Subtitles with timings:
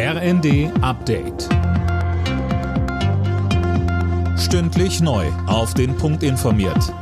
[0.00, 1.48] RND Update.
[4.38, 5.26] Stündlich neu.
[5.48, 6.94] Auf den Punkt informiert.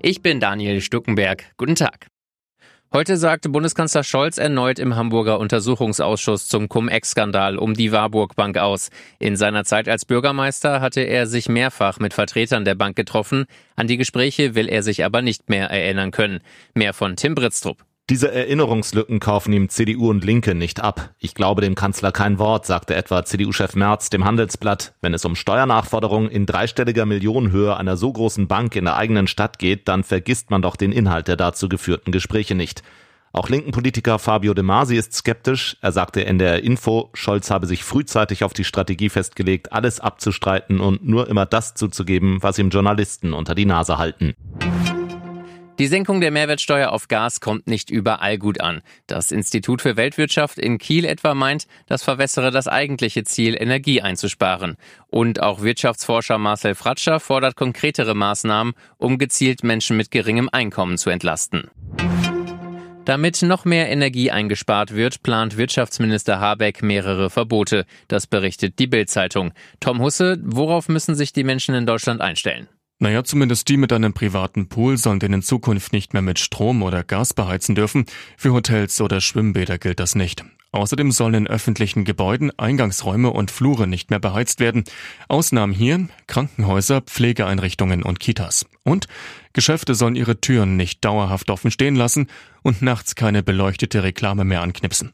[0.00, 1.44] Ich bin Daniel Stuckenberg.
[1.56, 2.08] Guten Tag.
[2.92, 8.90] Heute sagte Bundeskanzler Scholz erneut im Hamburger Untersuchungsausschuss zum Cum-Ex-Skandal um die Warburg Bank aus.
[9.20, 13.44] In seiner Zeit als Bürgermeister hatte er sich mehrfach mit Vertretern der Bank getroffen.
[13.76, 16.40] An die Gespräche will er sich aber nicht mehr erinnern können.
[16.74, 17.84] Mehr von Tim Britztrup.
[18.08, 21.10] Diese Erinnerungslücken kaufen ihm CDU und Linke nicht ab.
[21.18, 24.94] Ich glaube dem Kanzler kein Wort, sagte etwa CDU-Chef Merz dem Handelsblatt.
[25.00, 29.58] Wenn es um Steuernachforderungen in dreistelliger Millionenhöhe einer so großen Bank in der eigenen Stadt
[29.58, 32.84] geht, dann vergisst man doch den Inhalt der dazu geführten Gespräche nicht.
[33.32, 35.76] Auch linken Politiker Fabio De Masi ist skeptisch.
[35.80, 40.78] Er sagte in der Info, Scholz habe sich frühzeitig auf die Strategie festgelegt, alles abzustreiten
[40.78, 44.34] und nur immer das zuzugeben, was ihm Journalisten unter die Nase halten.
[45.78, 48.80] Die Senkung der Mehrwertsteuer auf Gas kommt nicht überall gut an.
[49.06, 54.76] Das Institut für Weltwirtschaft in Kiel etwa meint, das verwässere das eigentliche Ziel, Energie einzusparen.
[55.08, 61.10] Und auch Wirtschaftsforscher Marcel Fratscher fordert konkretere Maßnahmen, um gezielt Menschen mit geringem Einkommen zu
[61.10, 61.70] entlasten.
[63.04, 67.84] Damit noch mehr Energie eingespart wird, plant Wirtschaftsminister Habeck mehrere Verbote.
[68.08, 69.52] Das berichtet die Bild-Zeitung.
[69.78, 72.66] Tom Husse, worauf müssen sich die Menschen in Deutschland einstellen?
[72.98, 76.82] Naja, zumindest die mit einem privaten Pool sollen den in Zukunft nicht mehr mit Strom
[76.82, 78.06] oder Gas beheizen dürfen.
[78.38, 80.44] Für Hotels oder Schwimmbäder gilt das nicht.
[80.72, 84.84] Außerdem sollen in öffentlichen Gebäuden Eingangsräume und Flure nicht mehr beheizt werden.
[85.28, 88.66] Ausnahmen hier Krankenhäuser, Pflegeeinrichtungen und Kitas.
[88.82, 89.08] Und
[89.52, 92.28] Geschäfte sollen ihre Türen nicht dauerhaft offen stehen lassen
[92.62, 95.12] und nachts keine beleuchtete Reklame mehr anknipsen.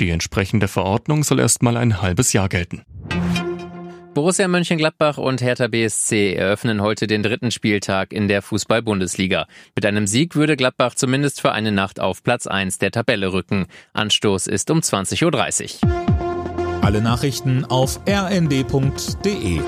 [0.00, 2.82] Die entsprechende Verordnung soll erst mal ein halbes Jahr gelten.
[4.14, 9.48] Borussia Mönchengladbach und Hertha BSC eröffnen heute den dritten Spieltag in der Fußball-Bundesliga.
[9.74, 13.66] Mit einem Sieg würde Gladbach zumindest für eine Nacht auf Platz 1 der Tabelle rücken.
[13.92, 16.80] Anstoß ist um 20.30 Uhr.
[16.82, 19.60] Alle Nachrichten auf rnd.de